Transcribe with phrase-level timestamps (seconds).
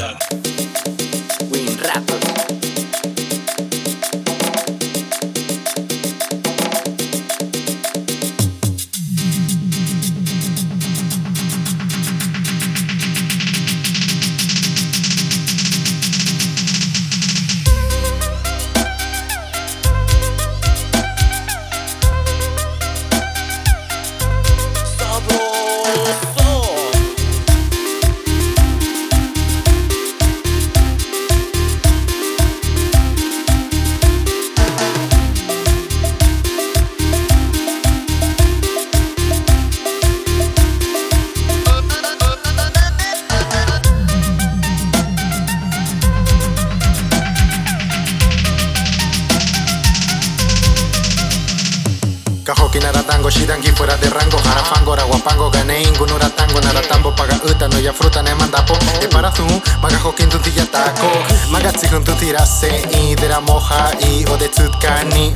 [0.00, 0.49] done.
[52.70, 54.38] Kahoki naratango, shidangi fuera de rango.
[54.38, 59.32] Harafango, raguapango, gané ingunura tango Naratambo, paga uta, no ya fruta, ne mandapo E para
[59.32, 59.44] zu,
[59.82, 61.10] maga hokin ya taco
[61.50, 65.32] Maga tsihun tunti rase, i dera moja, i ode tsutkani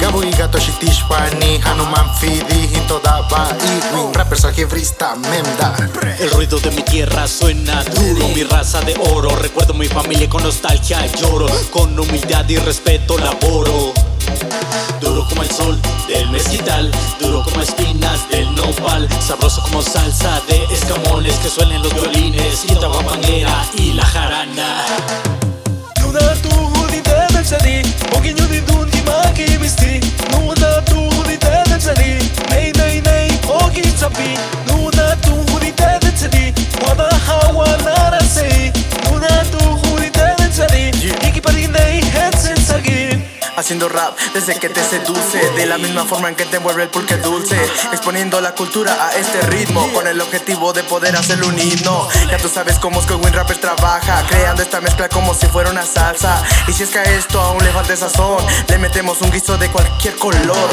[0.00, 4.12] Gabu i gato shitishwani, hanuman fidi, hinto daba I win.
[4.14, 5.76] Rappers algebrista, memda
[6.18, 9.36] El ruido de mi tierra suena duro, mi raza de oro.
[9.36, 14.11] Recuerdo mi familia con nostalgia lloro, con humildad y respeto laboro.
[15.00, 20.64] Duro como el sol del mezquital, duro como espinas del nopal, sabroso como salsa de
[20.72, 23.91] escamoles que suelen los violines, y guapanguera y
[43.72, 45.38] haciendo rap desde que te seduce.
[45.56, 47.56] De la misma forma en que te envuelve el pulque dulce.
[47.90, 49.90] Exponiendo la cultura a este ritmo.
[49.94, 52.06] Con el objetivo de poder hacer un himno.
[52.30, 54.26] Ya tú sabes cómo es que Win Rapper trabaja.
[54.28, 56.42] Creando esta mezcla como si fuera una salsa.
[56.68, 59.70] Y si es que a esto aún le falta sazón, le metemos un guiso de
[59.70, 60.68] cualquier color.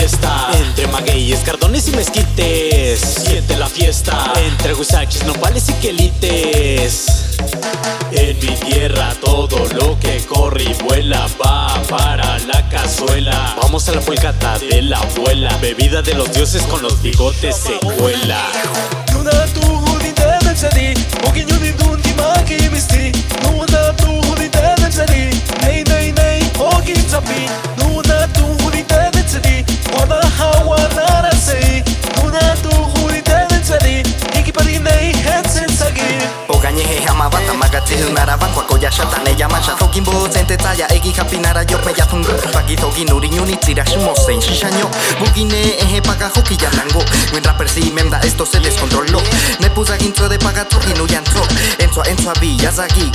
[0.00, 3.00] Fiesta entre magueyes, cardones y mezquites.
[3.00, 7.36] Siente la fiesta entre guisachis, nopales y quelites.
[8.10, 13.56] En mi tierra todo lo que corre y vuela va para la cazuela.
[13.60, 17.74] Vamos a la polcata de la abuela, bebida de los dioses con los bigotes se
[17.96, 18.42] cuela.
[40.80, 44.88] ya egi japinara yo me ya fungo Pagi dogi nuri nyuni tira shumo sen shishanyo
[45.18, 47.04] Bugine eje paga hoki ya nango
[47.34, 49.20] Win rapper si memda esto se descontroló.
[49.60, 51.42] Me puse a intro de paga torri nuri anzo
[51.78, 53.12] Enzo a enzo a villas aquí